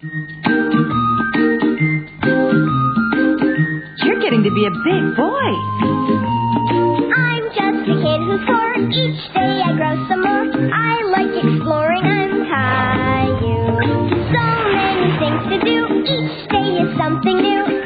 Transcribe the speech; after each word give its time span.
You're 0.00 0.10
getting 4.20 4.44
to 4.44 4.50
be 4.54 4.64
a 4.64 4.70
big 4.70 5.16
boy. 5.16 5.50
I'm 7.18 7.42
just 7.50 7.82
a 7.82 7.94
kid 7.98 8.20
who's 8.22 8.46
four. 8.46 8.78
Each 8.94 9.18
day 9.34 9.60
I 9.66 9.74
grow 9.74 10.06
some 10.06 10.22
more. 10.22 10.46
I 10.72 11.02
like 11.10 11.34
exploring. 11.42 12.04
I'm 12.06 12.46
Caillou. 12.46 13.74
So 14.30 14.46
many 14.70 15.18
things 15.18 15.42
to 15.50 15.58
do. 15.66 15.78
Each 16.06 16.46
day 16.48 16.78
is 16.78 16.94
something 16.96 17.36
new. 17.36 17.77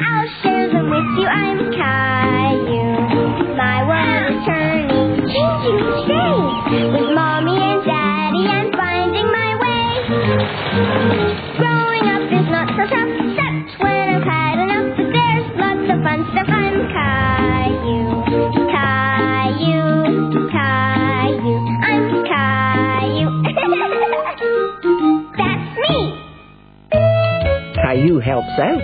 Caillou 27.93 28.19
helps 28.19 28.47
out. 28.57 28.81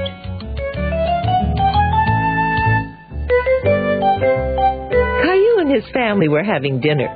Caillou 5.23 5.59
and 5.61 5.71
his 5.71 5.83
family 5.91 6.27
were 6.27 6.43
having 6.43 6.79
dinner. 6.79 7.07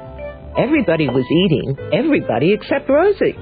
Everybody 0.58 1.08
was 1.08 1.24
eating, 1.32 1.78
everybody 1.94 2.54
except 2.54 2.90
Rosie. 2.90 3.34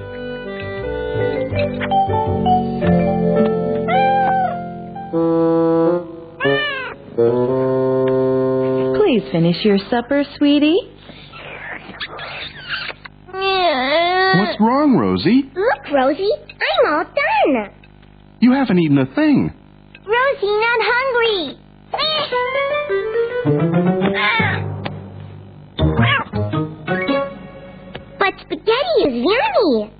Please 9.00 9.32
finish 9.32 9.64
your 9.64 9.78
supper, 9.90 10.26
sweetie. 10.38 10.80
What's 13.32 14.60
wrong, 14.60 14.98
Rosie? 15.00 15.50
Look, 15.56 15.94
Rosie, 15.94 16.32
I'm 16.36 16.94
all 16.94 17.06
done. 17.06 17.81
You 18.52 18.58
haven't 18.58 18.80
eaten 18.80 18.98
a 18.98 19.06
thing. 19.06 19.54
Rosie, 20.06 20.60
not 20.60 20.82
hungry. 20.84 21.58
but 28.20 28.34
spaghetti 28.42 28.98
is 29.08 29.14
yummy. 29.24 29.94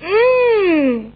Mmm. 0.02 1.12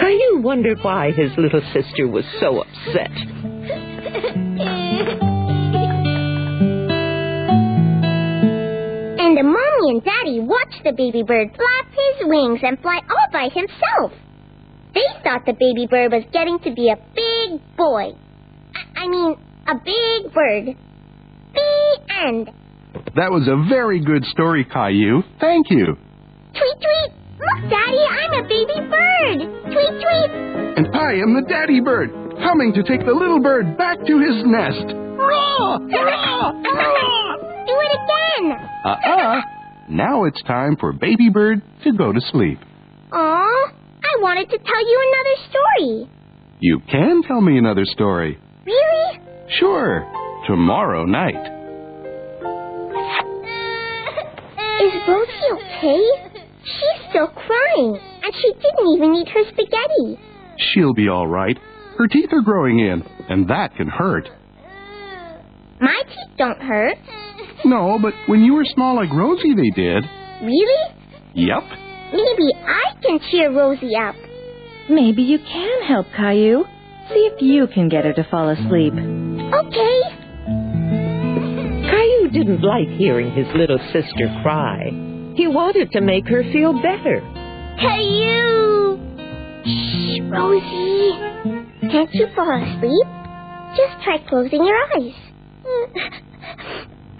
Caillou 0.00 0.40
wondered 0.42 0.78
why 0.82 1.12
his 1.12 1.30
little 1.38 1.62
sister 1.72 2.08
was 2.08 2.24
so 2.40 2.62
upset. 2.62 3.12
Mommy 9.86 9.96
and 9.96 10.04
daddy 10.04 10.40
watched 10.40 10.82
the 10.84 10.92
baby 10.92 11.22
bird 11.22 11.48
flap 11.54 11.86
his 11.90 12.28
wings 12.28 12.60
and 12.62 12.78
fly 12.80 12.98
all 13.08 13.26
by 13.32 13.48
himself. 13.52 14.12
They 14.94 15.06
thought 15.22 15.44
the 15.46 15.52
baby 15.52 15.86
bird 15.88 16.12
was 16.12 16.24
getting 16.32 16.58
to 16.60 16.72
be 16.72 16.90
a 16.90 16.96
big 17.14 17.60
boy. 17.76 18.12
I, 18.74 19.04
I 19.04 19.08
mean, 19.08 19.36
a 19.68 19.74
big 19.74 20.32
bird. 20.32 20.76
The 21.54 21.98
end. 22.24 22.50
That 23.14 23.30
was 23.30 23.48
a 23.48 23.68
very 23.68 24.00
good 24.00 24.24
story, 24.26 24.64
Caillou. 24.64 25.22
Thank 25.40 25.70
you. 25.70 25.86
Tweet, 25.94 26.78
tweet. 26.80 27.12
Look, 27.36 27.70
Daddy, 27.70 28.04
I'm 28.08 28.32
a 28.32 28.48
baby 28.48 28.80
bird. 28.88 29.38
Tweet, 29.64 29.94
tweet. 30.00 30.30
And 30.76 30.88
I 30.96 31.12
am 31.20 31.34
the 31.36 31.44
daddy 31.48 31.80
bird, 31.80 32.10
coming 32.38 32.72
to 32.72 32.82
take 32.82 33.04
the 33.04 33.12
little 33.12 33.40
bird 33.40 33.76
back 33.76 33.98
to 33.98 34.18
his 34.18 34.44
nest. 34.44 34.88
Hurrah! 35.16 35.78
Hurrah! 35.78 36.52
Hurrah! 36.64 37.36
Do 37.66 37.74
it 37.76 37.92
again. 38.00 38.58
Uh-uh. 38.84 39.55
Now 39.88 40.24
it's 40.24 40.42
time 40.42 40.76
for 40.78 40.92
baby 40.92 41.28
bird 41.30 41.62
to 41.84 41.92
go 41.92 42.12
to 42.12 42.20
sleep. 42.32 42.58
Aw, 43.12 43.72
I 43.72 44.20
wanted 44.20 44.50
to 44.50 44.58
tell 44.58 44.88
you 44.90 45.12
another 45.12 45.36
story. 45.50 46.10
You 46.60 46.80
can 46.90 47.22
tell 47.22 47.40
me 47.40 47.58
another 47.58 47.84
story. 47.84 48.38
Really? 48.64 49.20
Sure. 49.58 50.04
Tomorrow 50.46 51.04
night. 51.04 51.52
Is 54.82 54.92
Rosie 55.08 55.50
okay? 55.52 56.02
She's 56.64 57.08
still 57.10 57.28
crying, 57.28 57.98
and 58.24 58.34
she 58.34 58.52
didn't 58.52 58.88
even 58.96 59.14
eat 59.14 59.28
her 59.28 59.44
spaghetti. 59.48 60.18
She'll 60.58 60.94
be 60.94 61.08
all 61.08 61.26
right. 61.28 61.56
Her 61.96 62.08
teeth 62.08 62.30
are 62.32 62.42
growing 62.42 62.80
in, 62.80 63.02
and 63.28 63.48
that 63.48 63.74
can 63.76 63.88
hurt. 63.88 64.28
My 65.80 66.02
teeth 66.06 66.36
don't 66.36 66.60
hurt. 66.60 66.96
No, 67.66 67.98
but 68.00 68.14
when 68.26 68.42
you 68.44 68.54
were 68.54 68.64
small 68.64 68.94
like 68.94 69.10
Rosie, 69.12 69.54
they 69.54 69.70
did. 69.70 70.04
Really? 70.40 70.94
Yep. 71.34 71.64
Maybe 72.12 72.48
I 72.64 72.94
can 73.02 73.18
cheer 73.30 73.50
Rosie 73.52 73.96
up. 73.96 74.14
Maybe 74.88 75.22
you 75.22 75.38
can 75.38 75.82
help 75.82 76.06
Caillou. 76.16 76.64
See 77.12 77.28
if 77.32 77.42
you 77.42 77.66
can 77.66 77.88
get 77.88 78.04
her 78.04 78.12
to 78.12 78.24
fall 78.30 78.48
asleep. 78.50 78.92
Okay. 78.94 80.00
Caillou 81.90 82.30
didn't 82.30 82.62
like 82.62 82.88
hearing 82.96 83.32
his 83.32 83.46
little 83.54 83.78
sister 83.92 84.28
cry. 84.42 84.90
He 85.34 85.48
wanted 85.48 85.90
to 85.92 86.00
make 86.00 86.28
her 86.28 86.44
feel 86.52 86.72
better. 86.72 87.20
Caillou! 87.80 88.96
Shh, 89.64 90.20
Rosie. 90.30 91.90
Can't 91.90 92.14
you 92.14 92.28
fall 92.34 92.50
asleep? 92.62 93.06
Just 93.76 94.02
try 94.04 94.18
closing 94.28 94.64
your 94.64 94.76
eyes. 94.96 96.22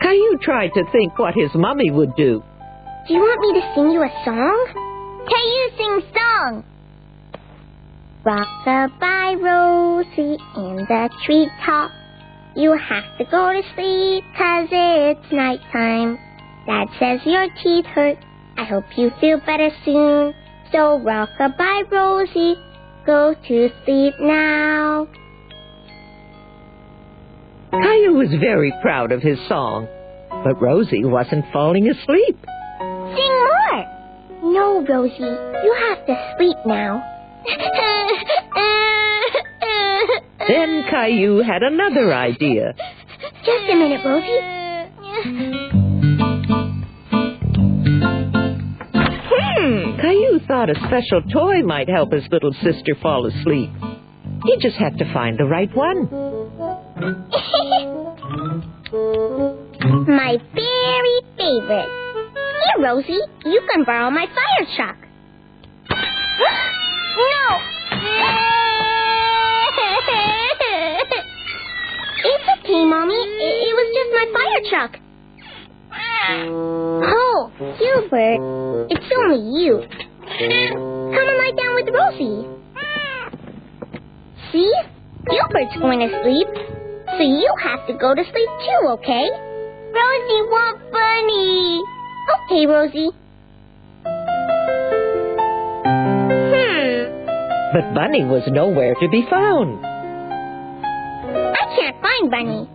Caillou 0.06 0.38
tried 0.40 0.68
to 0.74 0.84
think 0.92 1.18
what 1.18 1.34
his 1.34 1.50
mummy 1.56 1.90
would 1.90 2.14
do. 2.14 2.40
Do 3.08 3.14
you 3.14 3.18
want 3.18 3.40
me 3.40 3.60
to 3.60 3.74
sing 3.74 3.90
you 3.90 4.04
a 4.04 4.12
song? 4.24 4.66
Caillou 5.26 5.66
sing 5.76 6.00
song. 6.14 6.64
Rock-a-bye 8.24 9.34
Rosie 9.40 10.38
in 10.58 10.76
the 10.86 11.10
treetop. 11.24 11.90
You 12.54 12.78
have 12.78 13.18
to 13.18 13.24
go 13.24 13.52
to 13.52 13.62
sleep 13.74 14.22
'cause 14.38 14.68
it's 14.70 15.32
nighttime. 15.32 16.18
Dad 16.66 16.86
says 17.00 17.26
your 17.26 17.48
teeth 17.60 17.86
hurt. 17.86 18.18
I 18.56 18.62
hope 18.62 18.84
you 18.96 19.10
feel 19.20 19.40
better 19.40 19.70
soon. 19.84 20.34
So 20.70 21.00
rock-a-bye 21.00 21.82
Rosie, 21.90 22.56
go 23.04 23.34
to 23.34 23.70
sleep 23.84 24.14
now. 24.20 25.08
Caillou 27.72 28.14
was 28.14 28.32
very 28.34 28.72
proud 28.80 29.10
of 29.10 29.20
his 29.20 29.38
song, 29.48 29.88
but 30.46 30.62
Rosie 30.62 31.04
wasn't 31.04 31.44
falling 31.52 31.88
asleep. 31.88 32.38
Sing 32.78 33.34
more. 33.42 34.52
No, 34.52 34.86
Rosie, 34.88 35.14
you 35.18 35.76
have 35.88 36.06
to 36.06 36.34
sleep 36.36 36.56
now. 36.64 37.02
Then 40.46 40.84
Caillou 40.88 41.42
had 41.42 41.64
another 41.64 42.14
idea. 42.14 42.74
Just 43.44 43.68
a 43.68 43.74
minute, 43.74 44.04
Rosie. 44.04 44.38
Hmm. 48.94 50.00
Caillou 50.00 50.38
thought 50.46 50.70
a 50.70 50.76
special 50.86 51.22
toy 51.22 51.62
might 51.64 51.88
help 51.88 52.12
his 52.12 52.22
little 52.30 52.52
sister 52.52 52.94
fall 53.02 53.26
asleep. 53.26 53.70
He 54.44 54.56
just 54.60 54.76
had 54.76 54.96
to 54.98 55.12
find 55.12 55.36
the 55.38 55.46
right 55.46 55.74
one. 55.74 56.06
my 59.86 60.36
very 60.54 61.20
favorite. 61.36 61.90
Here, 62.34 62.78
Rosie, 62.82 63.20
you 63.44 63.60
can 63.72 63.84
borrow 63.84 64.10
my 64.10 64.26
fire 64.26 64.66
truck. 64.74 64.96
no! 65.90 65.96
it's 72.24 72.46
okay, 72.58 72.84
Mommy. 72.84 73.14
It, 73.14 73.54
it 73.68 73.74
was 73.74 73.88
just 73.94 74.10
my 74.12 74.26
fire 74.34 74.62
truck. 74.70 74.92
Oh, 76.28 77.52
Gilbert, 77.58 78.40
it's 78.90 79.12
only 79.16 79.40
you. 79.62 79.72
Come 79.86 81.24
and 81.28 81.38
lie 81.38 81.52
down 81.56 81.74
with 81.76 81.88
Rosie. 81.94 82.48
See? 84.52 84.72
Gilbert's 85.30 85.76
going 85.80 86.00
to 86.00 86.08
sleep. 86.22 86.48
So 87.16 87.22
you 87.22 87.52
have 87.62 87.86
to 87.86 87.92
go 87.94 88.14
to 88.14 88.22
sleep 88.22 88.48
too, 88.64 88.88
okay? 88.88 89.45
Rosie 90.26 90.42
want 90.50 90.78
Bunny. 90.90 91.82
Okay, 92.34 92.66
Rosie. 92.66 93.10
Hmm. 96.50 96.98
But 97.72 97.94
Bunny 97.94 98.24
was 98.24 98.42
nowhere 98.48 98.94
to 98.94 99.08
be 99.08 99.24
found. 99.30 99.84
I 101.54 101.76
can't 101.76 102.02
find 102.02 102.30
Bunny. 102.30 102.68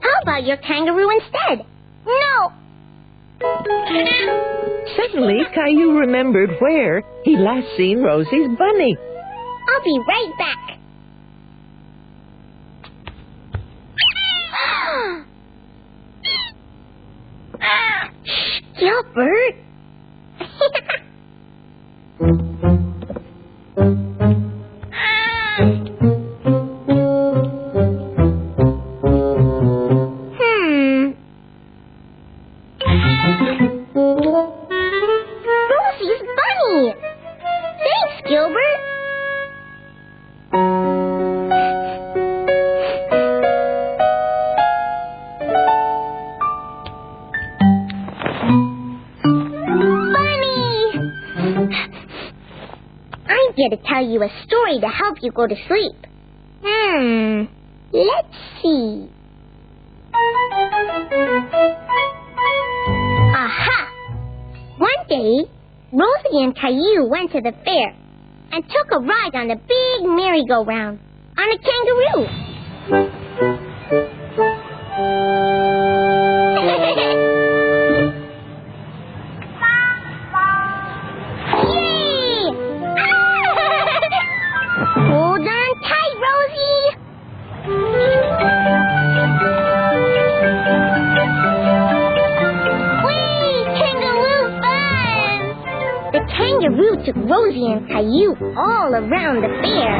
How 0.00 0.22
about 0.22 0.44
your 0.44 0.56
kangaroo 0.58 1.10
instead? 1.10 1.66
No, 2.06 2.52
Suddenly, 4.96 5.44
Caillou 5.54 5.98
remembered 5.98 6.50
where 6.60 7.02
he'd 7.24 7.38
last 7.38 7.66
seen 7.76 8.02
Rosie's 8.02 8.48
bunny. 8.58 8.96
I'll 9.68 9.84
be 9.84 10.00
right 10.08 10.32
back. 10.38 10.77
Shh, 19.14 19.67
help 55.18 55.24
you 55.24 55.32
go 55.32 55.46
to 55.46 55.56
sleep. 55.66 56.06
Hmm. 56.62 57.44
Let's 57.92 58.36
see. 58.62 59.10
Aha! 63.34 63.90
One 64.78 65.06
day, 65.08 65.44
Rosie 65.92 66.44
and 66.44 66.54
Caillou 66.54 67.08
went 67.08 67.32
to 67.32 67.40
the 67.40 67.50
fair 67.64 67.96
and 68.52 68.64
took 68.64 68.92
a 68.92 69.00
ride 69.00 69.34
on 69.34 69.48
the 69.48 69.56
big 69.56 70.02
merry-go-round 70.08 71.00
on 71.36 71.50
a 71.50 71.58
kangaroo. 71.58 72.28
And 97.68 97.86
Caillou 97.86 98.32
all 98.56 98.94
around 98.94 99.42
the 99.44 99.48
fair. 99.60 99.92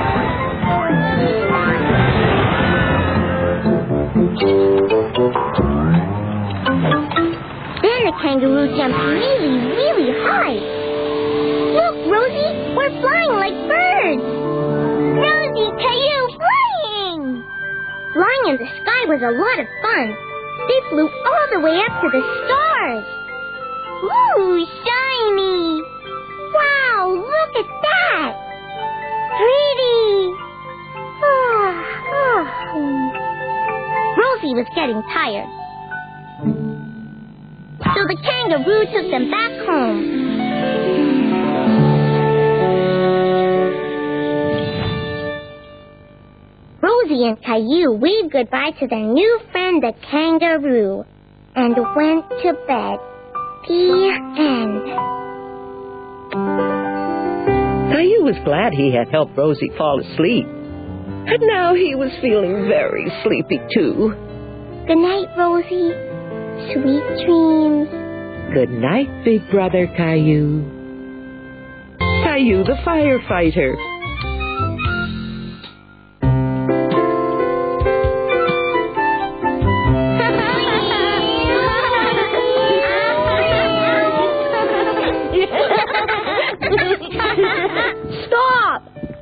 Then 7.84 8.00
the 8.08 8.14
kangaroo 8.22 8.72
jumped 8.74 8.96
really, 8.96 9.52
really 9.76 10.12
high. 10.24 10.56
Look, 11.76 11.96
Rosie, 12.08 12.72
we're 12.72 12.94
flying 13.04 13.36
like 13.36 13.52
birds. 13.68 14.24
Rosie, 15.20 15.72
Caillou, 15.76 16.22
flying! 16.40 17.44
Flying 18.14 18.44
in 18.48 18.56
the 18.56 18.68
sky 18.80 19.02
was 19.12 19.20
a 19.20 19.32
lot 19.36 19.60
of 19.60 19.68
fun. 19.84 20.16
They 20.68 20.80
flew 20.88 21.04
all 21.04 21.46
the 21.52 21.60
way 21.60 21.76
up 21.84 22.00
to 22.00 22.08
the 22.08 22.22
stars. 22.48 23.04
Ooh, 24.08 24.64
shiny! 24.64 25.87
Look 27.54 27.64
at 27.64 27.70
that! 27.82 28.32
Pretty! 29.38 30.34
Ah, 31.24 31.74
ah. 32.14 32.44
Rosie 34.16 34.54
was 34.54 34.66
getting 34.74 35.02
tired. 35.12 35.48
So 37.94 38.00
the 38.06 38.16
kangaroo 38.22 38.84
took 38.92 39.10
them 39.10 39.30
back 39.30 39.52
home. 39.66 39.98
Rosie 46.82 47.26
and 47.26 47.40
Caillou 47.42 47.92
waved 47.92 48.32
goodbye 48.32 48.70
to 48.78 48.86
their 48.86 49.00
new 49.00 49.40
friend 49.50 49.82
the 49.82 49.92
kangaroo 50.10 51.04
and 51.54 51.76
went 51.96 52.28
to 52.42 52.52
bed. 52.66 52.98
The 53.66 54.12
end. 54.38 54.84
Caillou 57.90 58.24
was 58.24 58.36
glad 58.44 58.72
he 58.72 58.92
had 58.92 59.08
helped 59.08 59.36
Rosie 59.36 59.70
fall 59.76 60.00
asleep. 60.00 60.46
And 60.46 61.40
now 61.42 61.74
he 61.74 61.94
was 61.94 62.10
feeling 62.20 62.68
very 62.68 63.10
sleepy, 63.22 63.60
too. 63.74 64.14
Good 64.86 64.98
night, 64.98 65.28
Rosie. 65.36 65.92
Sweet 66.72 67.04
dreams. 67.26 67.88
Good 68.54 68.70
night, 68.70 69.24
big 69.24 69.48
brother 69.50 69.86
Caillou. 69.96 70.64
Caillou 71.98 72.64
the 72.64 72.78
firefighter. 72.84 73.97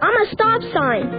I'm 0.01 0.17
a 0.23 0.27
stop 0.33 0.63
sign. 0.75 1.11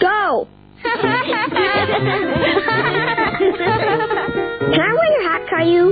Go. 0.00 0.48
Can 0.82 0.92
I 4.80 4.92
wear 4.94 5.08
your 5.12 5.24
hat, 5.30 5.42
Caillou? 5.50 5.88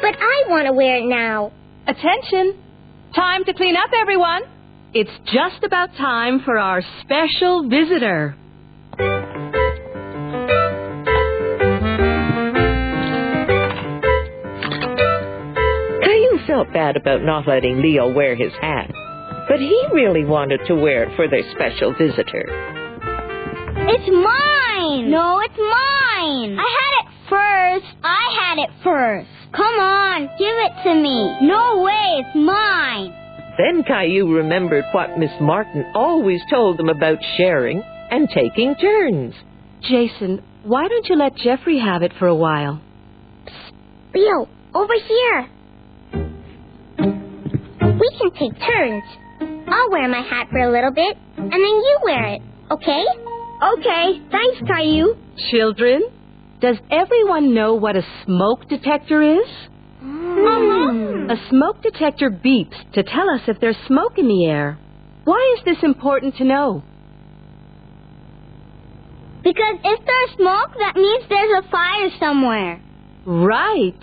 But 0.00 0.14
I 0.20 0.44
want 0.48 0.66
to 0.66 0.72
wear 0.72 0.96
it 0.98 1.04
now. 1.06 1.52
Attention! 1.86 2.54
Time 3.14 3.44
to 3.44 3.54
clean 3.54 3.76
up, 3.76 3.90
everyone. 4.00 4.42
It's 4.92 5.10
just 5.26 5.62
about 5.64 5.94
time 5.96 6.40
for 6.44 6.58
our 6.58 6.82
special 7.02 7.68
visitor. 7.68 8.34
Felt 16.56 16.72
bad 16.72 16.96
about 16.96 17.22
not 17.22 17.46
letting 17.46 17.82
Leo 17.82 18.10
wear 18.10 18.34
his 18.34 18.52
hat, 18.62 18.90
but 19.46 19.60
he 19.60 19.78
really 19.92 20.24
wanted 20.24 20.58
to 20.66 20.74
wear 20.74 21.02
it 21.02 21.14
for 21.14 21.28
their 21.28 21.42
special 21.52 21.92
visitor. 21.92 22.46
It's 23.88 24.08
mine. 24.08 25.10
No, 25.10 25.38
it's 25.44 25.58
mine. 25.58 26.58
I 26.58 26.70
had 26.80 26.92
it 27.02 27.08
first. 27.28 27.96
I 28.02 28.38
had 28.40 28.58
it 28.58 28.70
first. 28.82 29.28
Come 29.52 29.78
on, 29.78 30.22
give 30.38 30.56
it 30.56 30.82
to 30.84 30.94
me. 30.94 31.46
No 31.46 31.82
way, 31.82 32.24
it's 32.24 32.34
mine. 32.34 33.12
Then 33.58 33.84
Caillou 33.86 34.34
remembered 34.34 34.84
what 34.92 35.18
Miss 35.18 35.32
Martin 35.38 35.84
always 35.94 36.40
told 36.48 36.78
them 36.78 36.88
about 36.88 37.18
sharing 37.36 37.82
and 38.10 38.30
taking 38.30 38.74
turns. 38.76 39.34
Jason, 39.82 40.42
why 40.64 40.88
don't 40.88 41.06
you 41.06 41.16
let 41.16 41.36
Jeffrey 41.36 41.78
have 41.78 42.00
it 42.00 42.12
for 42.18 42.28
a 42.28 42.34
while? 42.34 42.80
Leo, 44.14 44.48
over 44.74 44.94
here. 45.06 45.50
We 48.06 48.18
can 48.18 48.30
take 48.32 48.60
turns. 48.60 49.04
I'll 49.68 49.90
wear 49.90 50.08
my 50.08 50.22
hat 50.22 50.48
for 50.50 50.58
a 50.58 50.70
little 50.70 50.92
bit, 50.92 51.16
and 51.36 51.50
then 51.50 51.60
you 51.60 51.98
wear 52.04 52.26
it, 52.34 52.42
okay? 52.70 53.04
Okay, 53.62 54.22
thanks, 54.30 54.58
Caillou. 54.66 55.16
Children, 55.50 56.02
does 56.60 56.76
everyone 56.90 57.54
know 57.54 57.74
what 57.74 57.96
a 57.96 58.02
smoke 58.24 58.68
detector 58.68 59.22
is? 59.22 59.48
Mm. 60.02 61.32
A 61.32 61.48
smoke 61.50 61.82
detector 61.82 62.30
beeps 62.30 62.92
to 62.92 63.02
tell 63.02 63.28
us 63.30 63.40
if 63.48 63.58
there's 63.60 63.76
smoke 63.86 64.18
in 64.18 64.28
the 64.28 64.46
air. 64.46 64.78
Why 65.24 65.56
is 65.58 65.64
this 65.64 65.82
important 65.82 66.36
to 66.36 66.44
know? 66.44 66.82
Because 69.42 69.78
if 69.84 70.00
there's 70.06 70.36
smoke, 70.36 70.70
that 70.78 70.94
means 70.94 71.24
there's 71.28 71.64
a 71.64 71.70
fire 71.70 72.10
somewhere. 72.20 72.80
Right. 73.24 74.00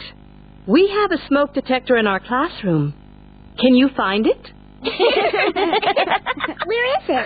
We 0.67 0.89
have 0.89 1.11
a 1.11 1.27
smoke 1.27 1.53
detector 1.53 1.95
in 1.95 2.07
our 2.07 2.19
classroom. 2.19 2.93
Can 3.59 3.75
you 3.75 3.89
find 3.95 4.25
it? 4.27 4.51
Where 4.83 4.95
is 6.97 7.03
it? 7.07 7.25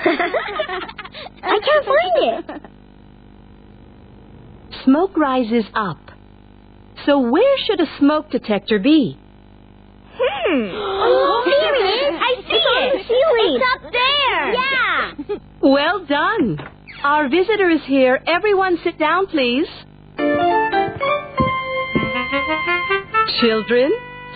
I 1.43 1.59
can't 1.65 1.85
find 1.85 2.15
it. 2.21 2.45
Smoke 4.83 5.17
rises 5.17 5.65
up. 5.73 5.97
So 7.05 7.19
where 7.19 7.57
should 7.65 7.79
a 7.79 7.85
smoke 7.99 8.29
detector 8.29 8.79
be? 8.79 9.17
Hmm. 10.19 10.69
Oh, 10.73 11.43
there 11.61 11.75
it 11.75 11.85
is. 11.87 12.15
I 12.19 12.35
see 12.47 12.55
it. 12.55 13.05
It's 13.09 13.63
up 13.75 13.81
there. 13.91 14.53
Yeah. 14.53 15.13
Well 15.61 16.05
done. 16.05 16.57
Our 17.03 17.29
visitor 17.29 17.69
is 17.69 17.81
here. 17.85 18.19
Everyone 18.27 18.77
sit 18.83 18.97
down, 18.99 19.27
please. 19.27 19.67
Children, 23.39 23.91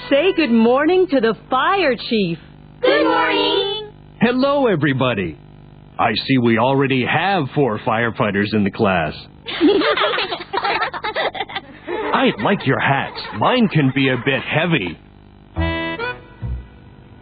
say 0.09 0.33
good 0.35 0.51
morning 0.51 1.07
to 1.07 1.19
the 1.19 1.35
fire 1.49 1.95
chief. 1.95 2.37
Good 2.81 3.03
morning. 3.03 3.91
Hello, 4.19 4.67
everybody. 4.67 5.37
I 5.97 6.13
see 6.25 6.37
we 6.37 6.57
already 6.57 7.05
have 7.05 7.43
four 7.53 7.79
firefighters 7.79 8.53
in 8.53 8.63
the 8.63 8.71
class. 8.71 9.13
I 12.13 12.31
like 12.43 12.65
your 12.65 12.79
hats. 12.79 13.19
Mine 13.37 13.67
can 13.67 13.91
be 13.93 14.09
a 14.09 14.17
bit 14.17 14.41
heavy. 14.41 14.97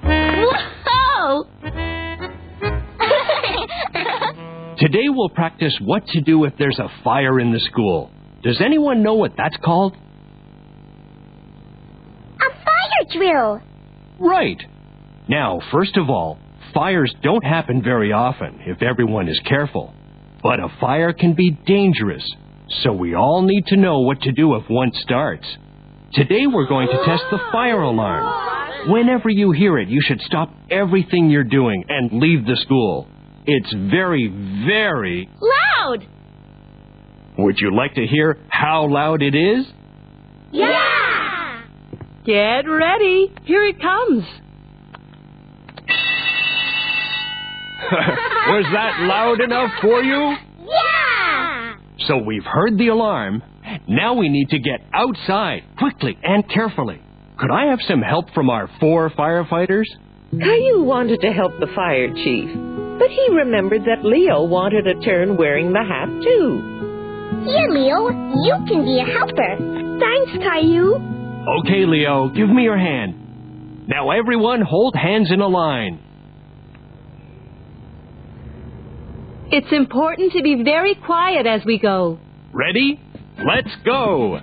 Whoa! 0.04 1.44
Today 4.78 5.10
we'll 5.10 5.30
practice 5.30 5.78
what 5.82 6.06
to 6.08 6.22
do 6.22 6.46
if 6.46 6.54
there's 6.58 6.80
a 6.80 6.88
fire 7.04 7.40
in 7.40 7.52
the 7.52 7.60
school. 7.60 8.12
Does 8.44 8.62
anyone 8.64 9.04
know 9.04 9.16
what 9.16 9.34
that's 9.36 9.58
called? 9.58 9.96
A 12.38 12.50
fire 12.50 12.99
drill. 13.12 13.62
Right. 14.20 14.62
Now, 15.28 15.60
first 15.72 15.98
of 15.98 16.10
all, 16.10 16.40
fires 16.74 17.14
don't 17.22 17.44
happen 17.44 17.82
very 17.84 18.12
often 18.12 18.60
if 18.66 18.82
everyone 18.82 19.28
is 19.28 19.40
careful. 19.46 19.94
But 20.42 20.60
a 20.60 20.70
fire 20.80 21.14
can 21.14 21.34
be 21.34 21.52
dangerous, 21.66 22.26
so 22.84 22.94
we 22.94 23.16
all 23.16 23.42
need 23.42 23.66
to 23.68 23.76
know 23.76 24.00
what 24.00 24.22
to 24.22 24.32
do 24.32 24.56
if 24.56 24.64
one 24.70 24.92
starts. 24.94 25.46
Today 26.14 26.48
we're 26.48 26.68
going 26.68 26.88
to 26.88 27.06
test 27.06 27.24
the 27.30 27.40
fire 27.52 27.82
alarm. 27.82 28.92
Whenever 28.92 29.30
you 29.30 29.52
hear 29.52 29.78
it, 29.78 29.90
you 29.90 30.02
should 30.02 30.22
stop 30.22 30.50
everything 30.72 31.30
you're 31.30 31.44
doing 31.44 31.84
and 31.90 32.20
leave 32.22 32.46
the 32.46 32.56
school. 32.56 33.08
It's 33.46 33.74
very, 33.92 34.28
very. 34.66 35.30
Loud. 35.42 36.08
Would 37.38 37.58
you 37.60 37.76
like 37.76 37.96
to 37.96 38.06
hear 38.06 38.38
how 38.50 38.88
loud 38.90 39.22
it 39.22 39.36
is? 39.36 39.66
Yeah. 40.52 40.89
Get 42.26 42.68
ready. 42.68 43.32
Here 43.46 43.64
it 43.64 43.80
comes. 43.82 44.24
Was 47.92 48.66
that 48.74 49.00
loud 49.02 49.42
enough 49.42 49.72
for 49.82 50.04
you? 50.04 50.36
Yeah. 50.68 51.76
So 52.08 52.18
we've 52.18 52.44
heard 52.46 52.78
the 52.78 52.90
alarm. 52.90 53.42
Now 53.88 54.14
we 54.16 54.30
need 54.30 54.50
to 54.50 54.60
get 54.60 54.82
outside 54.94 55.64
quickly 55.78 56.18
and 56.22 56.48
carefully. 56.50 57.02
Could 57.38 57.52
I 57.52 57.66
have 57.70 57.80
some 57.88 58.02
help 58.02 58.30
from 58.34 58.50
our 58.50 58.70
four 58.80 59.10
firefighters? 59.12 59.86
Caillou 60.32 60.84
wanted 60.84 61.22
to 61.22 61.32
help 61.32 61.54
the 61.60 61.68
fire 61.74 62.14
chief, 62.14 62.50
but 63.00 63.10
he 63.10 63.28
remembered 63.34 63.84
that 63.86 64.04
Leo 64.06 64.44
wanted 64.44 64.86
a 64.86 65.00
turn 65.02 65.38
wearing 65.38 65.72
the 65.74 65.84
hat, 65.84 66.10
too. 66.22 66.62
Here, 67.50 67.70
Leo. 67.70 68.10
You 68.44 68.56
can 68.68 68.86
be 68.86 69.00
a 69.00 69.06
helper. 69.06 69.58
Thanks, 70.00 70.32
Caillou. 70.46 71.19
Okay, 71.48 71.86
Leo, 71.86 72.30
give 72.30 72.50
me 72.50 72.64
your 72.64 72.78
hand. 72.78 73.88
Now 73.88 74.12
everyone 74.12 74.62
hold 74.62 74.96
hands 74.96 75.32
in 75.32 75.42
a 75.42 75.48
line. 75.48 76.00
It's 79.52 79.72
important 79.72 80.34
to 80.34 80.44
be 80.44 80.62
very 80.64 80.94
quiet 80.94 81.48
as 81.48 81.62
we 81.66 81.80
go. 81.80 82.20
Ready? 82.54 83.00
Let's 83.38 83.70
go! 83.84 84.40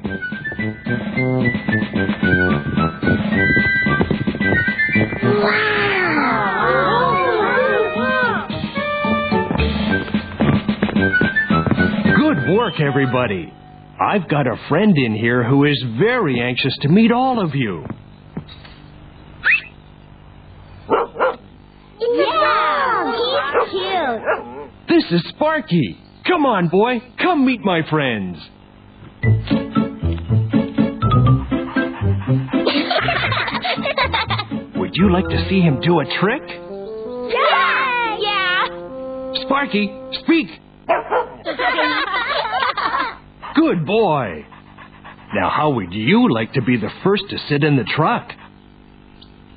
Good 12.17 12.49
work, 12.57 12.81
everybody. 12.81 13.53
I've 14.01 14.29
got 14.29 14.47
a 14.47 14.57
friend 14.69 14.97
in 14.97 15.15
here 15.15 15.43
who 15.43 15.65
is 15.65 15.83
very 15.99 16.41
anxious 16.41 16.77
to 16.83 16.89
meet 16.89 17.11
all 17.11 17.41
of 17.43 17.55
you. 17.55 17.85
Yeah, 21.99 23.13
he's 23.17 23.71
cute. 23.71 24.71
This 24.89 25.05
is 25.13 25.29
Sparky. 25.31 25.99
Come 26.27 26.45
on, 26.45 26.69
boy. 26.69 27.01
Come 27.23 27.47
meet 27.47 27.61
my 27.63 27.81
friends. 27.89 28.37
Would 34.77 34.91
you 34.95 35.11
like 35.13 35.29
to 35.29 35.47
see 35.49 35.61
him 35.61 35.81
do 35.81 36.01
a 36.01 36.05
trick? 36.21 36.43
yeah. 37.33 38.17
Yeah. 38.21 39.33
Sparky, 39.45 39.91
speak. 40.25 40.49
Good 43.57 43.87
boy. 43.87 44.47
Now, 45.35 45.51
how 45.51 45.71
would 45.71 45.93
you 45.93 46.33
like 46.33 46.53
to 46.53 46.63
be 46.63 46.77
the 46.77 46.91
first 47.03 47.25
to 47.31 47.39
sit 47.49 47.65
in 47.65 47.77
the 47.77 47.85
truck? 47.85 48.29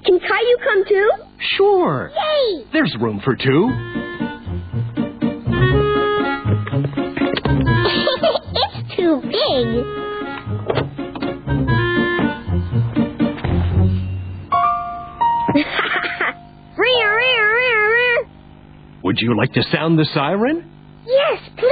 Can 0.06 0.20
Caillou 0.20 0.58
come 0.63 0.86
too? 0.88 1.12
Sure. 1.58 2.12
Yay! 2.15 2.63
There's 2.72 2.96
room 3.00 3.20
for 3.24 3.36
two. 3.36 3.70
it's 8.56 8.96
too 8.96 9.22
big. 9.22 9.86
Would 19.10 19.22
you 19.22 19.36
like 19.36 19.51
to 19.53 19.63
sound 19.72 19.98
the 19.98 20.06
siren? 20.13 20.70
Yes, 21.08 21.39
please. 21.58 21.69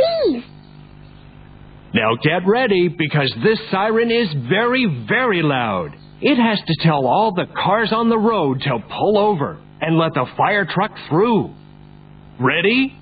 Now 1.97 2.15
get 2.21 2.47
ready 2.47 2.89
because 2.89 3.33
this 3.43 3.59
siren 3.71 4.11
is 4.11 4.27
very, 4.47 4.85
very 5.09 5.41
loud. 5.41 5.95
It 6.21 6.35
has 6.35 6.59
to 6.59 6.75
tell 6.83 7.07
all 7.07 7.33
the 7.33 7.47
cars 7.47 7.91
on 7.91 8.09
the 8.09 8.17
road 8.19 8.61
to 8.61 8.77
pull 8.87 9.17
over 9.17 9.59
and 9.81 9.97
let 9.97 10.13
the 10.13 10.27
fire 10.37 10.67
truck 10.71 10.91
through. 11.09 11.55
Ready? 12.39 12.95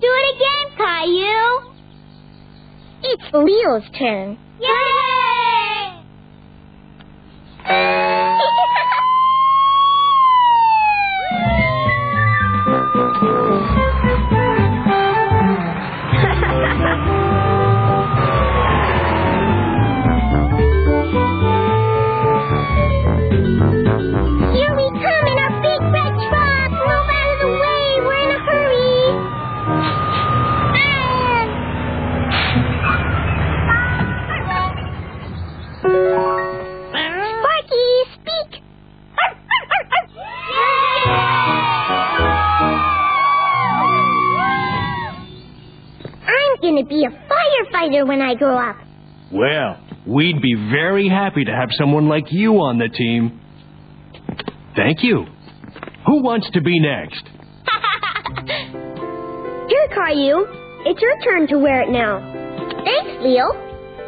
Do 0.00 0.08
it 0.22 0.36
again, 0.36 0.76
Caillou. 0.76 1.74
It's 3.02 3.24
Leo's 3.32 3.90
turn. 3.98 4.38
Yay! 4.60 4.93
I'm 46.64 46.74
gonna 46.74 46.86
be 46.86 47.04
a 47.04 47.10
firefighter 47.10 48.08
when 48.08 48.22
I 48.22 48.34
grow 48.34 48.56
up. 48.56 48.76
Well, 49.30 49.78
we'd 50.06 50.40
be 50.40 50.54
very 50.54 51.10
happy 51.10 51.44
to 51.44 51.52
have 51.52 51.68
someone 51.72 52.08
like 52.08 52.24
you 52.32 52.54
on 52.54 52.78
the 52.78 52.88
team. 52.88 53.38
Thank 54.74 55.02
you. 55.02 55.26
Who 56.06 56.22
wants 56.22 56.48
to 56.54 56.62
be 56.62 56.80
next? 56.80 57.22
Here, 59.68 59.88
Caillou. 59.94 60.46
It's 60.86 61.02
your 61.02 61.20
turn 61.22 61.48
to 61.48 61.58
wear 61.58 61.82
it 61.82 61.90
now. 61.90 62.20
Thanks, 62.82 63.22
Leo. 63.22 63.52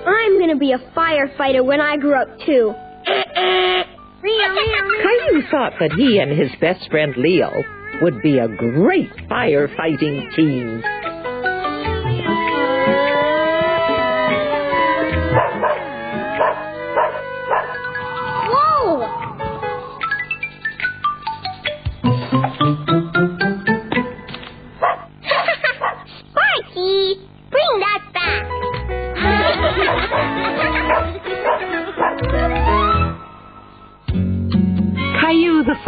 I'm 0.06 0.38
gonna 0.40 0.56
be 0.56 0.72
a 0.72 0.78
firefighter 0.96 1.62
when 1.62 1.82
I 1.82 1.98
grow 1.98 2.22
up 2.22 2.38
too. 2.46 2.72
Caillou 4.22 5.42
thought 5.50 5.74
that 5.78 5.92
he 5.98 6.18
and 6.20 6.32
his 6.32 6.50
best 6.58 6.90
friend 6.90 7.14
Leo 7.18 7.52
would 8.00 8.22
be 8.22 8.38
a 8.38 8.48
great 8.48 9.10
firefighting 9.28 10.34
team. 10.34 10.82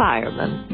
Fireman. 0.09 0.68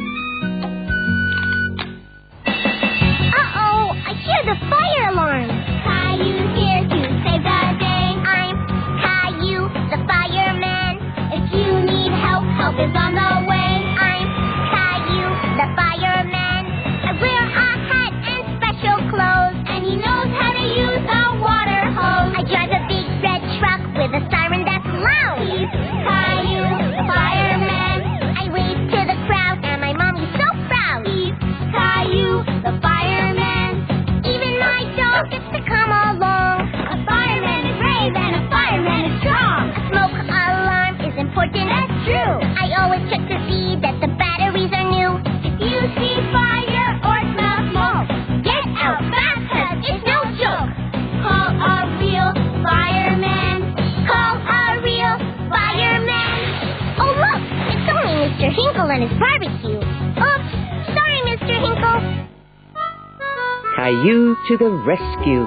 Caillou 63.86 64.36
to 64.48 64.58
the 64.58 64.66
rescue. 64.84 65.46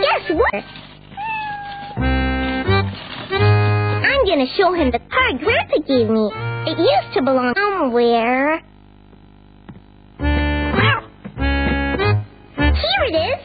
Guess 0.00 0.30
what? 0.30 0.62
I'm 4.04 4.22
gonna 4.24 4.46
show 4.56 4.72
him 4.74 4.92
the 4.92 5.00
card 5.10 5.40
Grandpa 5.40 5.78
gave 5.88 6.08
me. 6.08 6.30
It 6.70 6.78
used 6.78 7.14
to 7.14 7.22
belong 7.22 7.54
somewhere. 7.56 8.62
Here 12.78 13.04
it 13.08 13.16
is. 13.16 13.42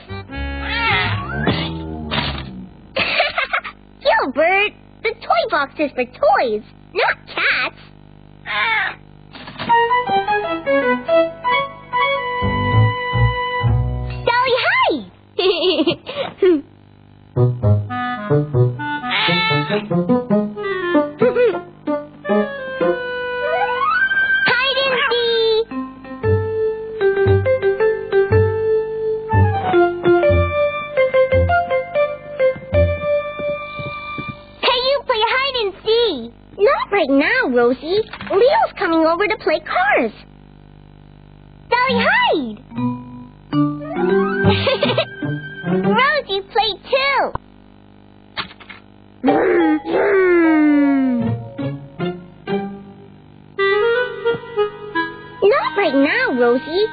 Gilbert, 4.03 4.73
the 5.03 5.13
toy 5.21 5.49
box 5.49 5.73
is 5.79 5.91
for 5.91 6.05
toys, 6.05 6.63
not 6.93 7.17
cats. 7.27 7.81
Sally, 14.25 14.53
hi! 14.63 15.13
seek? 36.07 36.31
Not 36.57 36.91
right 36.91 37.09
now, 37.09 37.49
Rosie. 37.49 38.01
Leo's 38.31 38.73
coming 38.77 39.05
over 39.05 39.27
to 39.27 39.37
play 39.37 39.59
cars. 39.59 40.11
Sally, 41.69 42.05
hide! 42.07 42.57
Rosie, 45.67 46.41
play 46.51 46.71
too. 46.89 47.31
Not 55.43 55.77
right 55.77 55.95
now. 55.95 56.39
Rosie, 56.39 56.85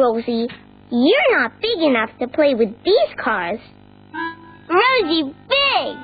Rosie. 0.00 0.48
You're 0.90 1.38
not 1.38 1.52
big 1.60 1.82
enough 1.82 2.10
to 2.20 2.28
play 2.28 2.54
with 2.54 2.70
these 2.84 3.14
cars. 3.22 3.60
Rosie, 4.68 5.24
big! 5.24 5.96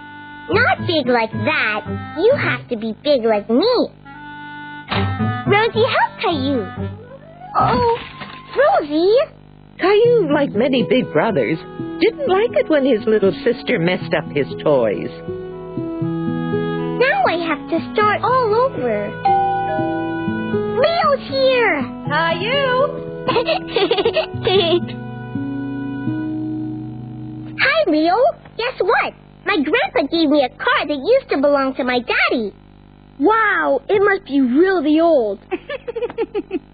Not 0.50 0.86
big 0.86 1.06
like 1.08 1.32
that. 1.32 1.80
You 2.18 2.34
have 2.36 2.68
to 2.68 2.76
be 2.76 2.94
big 3.02 3.24
like 3.24 3.48
me. 3.48 3.88
Rosie, 5.46 5.86
help 5.88 6.20
Caillou. 6.20 6.66
Oh, 7.58 7.98
Rosie. 8.58 9.16
Caillou, 9.78 10.32
like 10.32 10.50
many 10.50 10.84
big 10.88 11.10
brothers, 11.12 11.58
didn't 12.00 12.28
like 12.28 12.50
it 12.52 12.68
when 12.68 12.84
his 12.84 13.04
little 13.06 13.32
sister 13.44 13.78
messed 13.78 14.12
up 14.14 14.26
his 14.30 14.46
toys. 14.62 15.10
Now 17.00 17.24
I 17.28 17.38
have 17.48 17.70
to 17.70 17.92
start 17.94 18.20
all 18.22 18.54
over. 18.54 19.10
Leo's 20.80 21.28
here. 21.30 21.82
Caillou! 22.08 23.15
Hi, 23.28 23.34
Leo. 27.90 28.14
Guess 28.56 28.78
what? 28.80 29.14
My 29.44 29.56
grandpa 29.56 30.02
gave 30.12 30.30
me 30.30 30.44
a 30.44 30.48
car 30.48 30.86
that 30.86 30.96
used 30.96 31.28
to 31.30 31.38
belong 31.40 31.74
to 31.74 31.82
my 31.82 31.98
daddy. 31.98 32.54
Wow, 33.18 33.82
it 33.88 34.00
must 34.00 34.26
be 34.26 34.40
really 34.40 35.00
old. 35.00 35.40
uh 35.50 35.56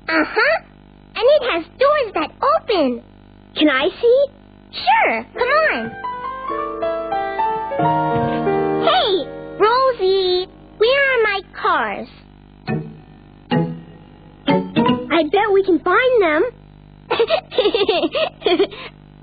huh. 0.09 0.62
And 1.15 1.25
it 1.25 1.43
has 1.53 1.65
doors 1.79 2.12
that 2.15 2.31
open. 2.43 3.03
Can 3.57 3.71
I 3.71 3.88
see? 3.88 4.27
Sure, 4.73 5.25
come 5.33 5.49
on. 5.73 5.91
Hey, 8.85 9.25
Rosie, 9.59 10.47
where 10.77 11.03
are 11.15 11.23
my 11.23 11.41
cars? 11.59 12.09
I 15.23 15.27
bet 15.27 15.53
we 15.53 15.63
can 15.63 15.79
find 15.79 16.21
them. 16.21 16.43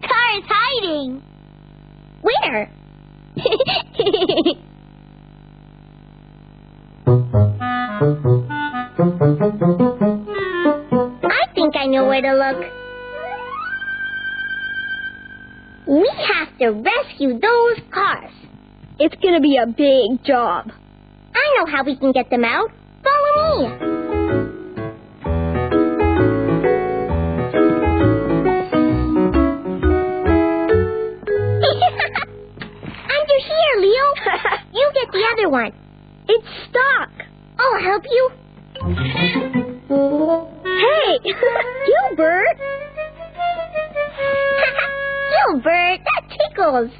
Car 0.07 0.37
is 0.37 0.43
hiding. 0.47 1.21
Where? 2.21 2.71
I 11.25 11.47
think 11.53 11.75
I 11.75 11.85
know 11.87 12.07
where 12.07 12.21
to 12.21 12.33
look. 12.33 12.71
We 15.85 16.09
have 16.33 16.57
to 16.59 16.69
rescue 16.69 17.37
those 17.39 17.79
cars. 17.91 18.31
It's 18.99 19.15
gonna 19.21 19.41
be 19.41 19.57
a 19.61 19.65
big 19.67 20.23
job. 20.23 20.71
I 21.35 21.57
know 21.57 21.65
how 21.69 21.83
we 21.83 21.97
can 21.97 22.13
get 22.13 22.29
them 22.29 22.45
out. 22.45 22.71
Follow 23.03 23.67
me. 23.67 23.98
The 35.19 35.25
other 35.33 35.49
one. 35.49 35.71
It's 36.27 36.47
stuck. 36.69 37.11
I'll 37.59 37.81
help 37.83 38.03
you. 38.09 38.29
Hey, 40.63 41.19
Gilbert. 41.85 42.57
Gilbert, 45.47 45.99
that 46.05 46.23
tickles. 46.29 46.91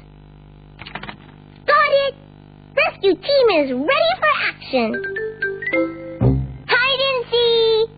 Got 1.66 1.92
it. 1.92 2.14
Rescue 2.76 3.14
team 3.14 3.48
is 3.64 3.70
ready 3.72 4.12
for 4.18 4.32
action. 4.48 4.90
Hide 6.68 7.02
and 7.08 7.24
seek. 7.30 7.88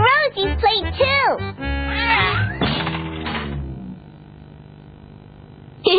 Rosie 0.00 0.54
played 0.60 0.88
too. 0.98 1.28
All 5.90 5.98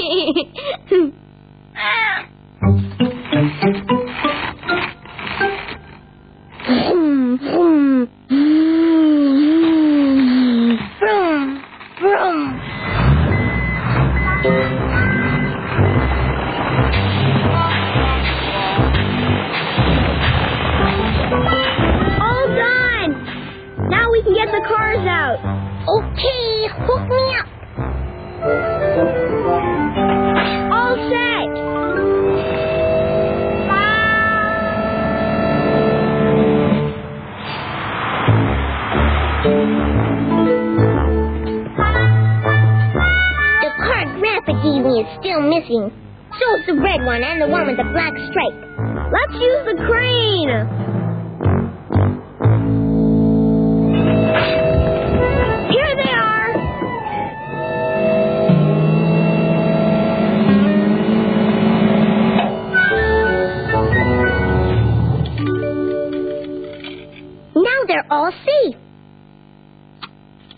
done. 22.56 23.12
Now 23.89 24.10
we 24.10 24.23
can 24.23 24.34
get 24.34 24.47
the 24.51 24.63
cars 24.65 25.06
out. 25.06 25.38
Okay, 25.84 26.67
hook 26.86 27.10
me 27.10 27.20
one 47.12 47.24
and 47.26 47.41
the 47.41 47.47
one 47.47 47.67
with 47.67 47.76
the 47.76 47.84
black 47.91 48.13
stripe. 48.30 48.56
Let's 49.12 49.34
use 49.34 49.65
the 49.65 49.76
crane. 49.86 50.47
Here 55.71 55.93
they 55.97 56.12
are. 56.15 56.54
Now 67.56 67.80
they're 67.88 68.08
all 68.10 68.32
safe. 68.32 68.78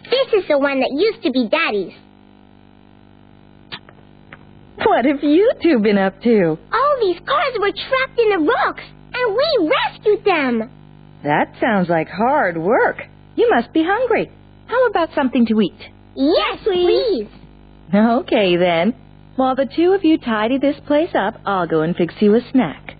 This 0.03 0.43
is 0.43 0.47
the 0.47 0.59
one 0.59 0.81
that 0.81 0.91
used 0.91 1.23
to 1.23 1.31
be 1.31 1.49
Daddy's. 1.49 1.93
What 4.93 5.05
have 5.05 5.23
you 5.23 5.51
two 5.63 5.79
been 5.79 5.97
up 5.97 6.21
to? 6.21 6.55
All 6.71 6.97
these 7.01 7.19
cars 7.25 7.55
were 7.59 7.71
trapped 7.71 8.19
in 8.19 8.29
the 8.29 8.37
rocks, 8.37 8.83
and 9.11 9.35
we 9.35 9.71
rescued 9.89 10.23
them. 10.23 10.69
That 11.23 11.51
sounds 11.59 11.89
like 11.89 12.07
hard 12.07 12.59
work. 12.59 13.01
You 13.35 13.49
must 13.49 13.73
be 13.73 13.83
hungry. 13.83 14.29
How 14.67 14.85
about 14.85 15.09
something 15.15 15.47
to 15.47 15.59
eat? 15.61 15.79
Yes, 16.15 16.59
please. 16.63 17.27
Okay, 17.91 18.55
then. 18.55 18.93
While 19.35 19.55
the 19.55 19.65
two 19.75 19.93
of 19.93 20.05
you 20.05 20.19
tidy 20.19 20.59
this 20.59 20.79
place 20.85 21.15
up, 21.15 21.41
I'll 21.43 21.65
go 21.65 21.81
and 21.81 21.95
fix 21.95 22.13
you 22.19 22.35
a 22.35 22.41
snack. 22.51 22.95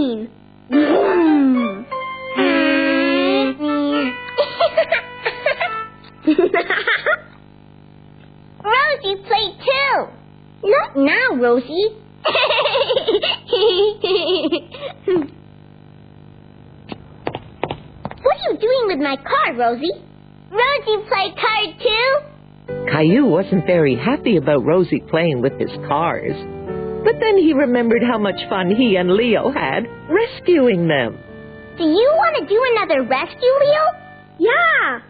The 0.00 0.28
crane. 0.28 0.30
Rosie 8.64 9.16
played 9.26 9.56
too. 9.64 10.06
Not 10.64 10.96
now, 10.96 11.36
Rosie. 11.36 11.88
what 18.22 18.36
are 18.36 18.50
you 18.50 18.58
doing 18.58 18.84
with 18.86 18.98
my 18.98 19.16
car, 19.16 19.54
Rosie? 19.56 20.04
Rosie 20.50 21.02
played 21.08 21.34
car 21.36 21.62
too. 21.80 22.18
Caillou 22.90 23.26
wasn't 23.26 23.66
very 23.66 23.96
happy 23.96 24.36
about 24.36 24.64
Rosie 24.64 25.00
playing 25.08 25.40
with 25.42 25.58
his 25.58 25.70
cars. 25.88 26.36
But 27.04 27.18
then 27.18 27.38
he 27.38 27.52
remembered 27.54 28.02
how 28.02 28.18
much 28.18 28.40
fun 28.48 28.70
he 28.70 28.96
and 28.96 29.12
Leo 29.12 29.50
had 29.50 29.86
rescuing 30.08 30.86
them. 30.86 31.18
Do 31.78 31.84
you 31.84 32.08
want 32.16 32.36
to 32.38 32.46
do 32.46 32.60
another 32.76 33.02
rescue, 33.08 33.54
Leo? 33.60 33.84
Yeah. 34.38 35.00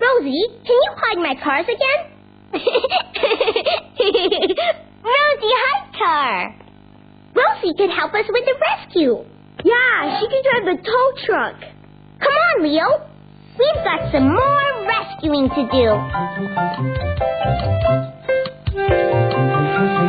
Rosie, 0.00 0.46
can 0.66 0.76
you 0.76 0.92
hide 0.96 1.18
my 1.18 1.34
cars 1.42 1.66
again? 1.70 2.12
Rosie, 5.06 5.54
hide 5.62 5.88
car. 5.96 6.54
Rosie 7.34 7.74
could 7.78 7.90
help 7.90 8.12
us 8.14 8.26
with 8.28 8.44
the 8.44 8.54
rescue. 8.74 9.24
Yeah, 9.64 10.18
she 10.18 10.26
can 10.28 10.42
drive 10.42 10.64
the 10.76 10.82
tow 10.82 11.12
truck. 11.26 11.60
Come 12.20 12.36
on, 12.50 12.62
Leo. 12.62 13.06
We've 13.58 13.84
got 13.84 14.10
some 14.12 14.28
more 14.34 14.86
rescuing 14.86 15.48
to 15.48 15.62
do. 19.16 19.25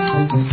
Mm-hmm. 0.07 0.47